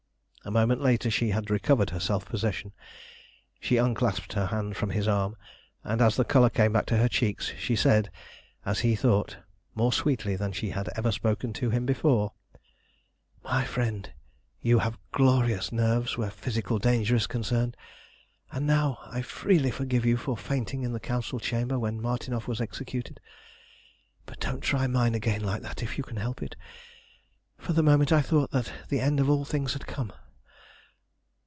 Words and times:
A 0.43 0.49
moment 0.49 0.81
later 0.81 1.11
she 1.11 1.29
had 1.29 1.51
recovered 1.51 1.91
her 1.91 1.99
self 1.99 2.25
possession. 2.25 2.71
She 3.59 3.77
unclasped 3.77 4.33
her 4.33 4.47
hands 4.47 4.75
from 4.75 4.89
his 4.89 5.07
arm, 5.07 5.35
and 5.83 6.01
as 6.01 6.15
the 6.15 6.25
colour 6.25 6.49
came 6.49 6.73
back 6.73 6.87
to 6.87 6.97
her 6.97 7.07
cheeks 7.07 7.53
she 7.59 7.75
said, 7.75 8.09
as 8.65 8.79
he 8.79 8.95
thought, 8.95 9.37
more 9.75 9.93
sweetly 9.93 10.35
than 10.35 10.51
she 10.51 10.71
had 10.71 10.89
ever 10.95 11.11
spoken 11.11 11.53
to 11.53 11.69
him 11.69 11.85
before 11.85 12.33
"My 13.43 13.63
friend, 13.65 14.11
you 14.61 14.79
have 14.79 14.97
glorious 15.11 15.71
nerves 15.71 16.17
where 16.17 16.31
physical 16.31 16.79
danger 16.79 17.15
is 17.15 17.27
concerned, 17.27 17.77
and 18.51 18.65
now 18.65 18.97
I 19.05 19.21
freely 19.21 19.69
forgive 19.69 20.05
you 20.07 20.17
for 20.17 20.35
fainting 20.35 20.81
in 20.81 20.91
the 20.91 20.99
Council 20.99 21.39
chamber 21.39 21.77
when 21.77 22.01
Martinov 22.01 22.47
was 22.47 22.59
executed. 22.59 23.19
But 24.25 24.39
don't 24.39 24.61
try 24.61 24.87
mine 24.87 25.13
again 25.13 25.41
like 25.41 25.61
that 25.61 25.83
if 25.83 25.99
you 25.99 26.03
can 26.03 26.17
help 26.17 26.41
it. 26.41 26.55
For 27.59 27.73
the 27.73 27.83
moment 27.83 28.11
I 28.11 28.23
thought 28.23 28.49
that 28.49 28.73
the 28.89 29.01
end 29.01 29.19
of 29.19 29.29
all 29.29 29.45
things 29.45 29.73
had 29.73 29.85
come. 29.85 30.11